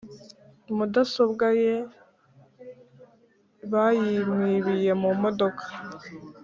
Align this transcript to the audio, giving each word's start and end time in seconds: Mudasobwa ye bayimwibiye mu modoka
Mudasobwa 0.77 1.47
ye 1.63 1.75
bayimwibiye 3.71 4.91
mu 5.01 5.09
modoka 5.21 5.65